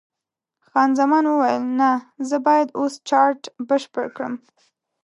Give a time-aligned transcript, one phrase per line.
[0.67, 1.91] خان زمان وویل: نه،
[2.29, 4.33] زه باید اوس چارټ بشپړ کړم.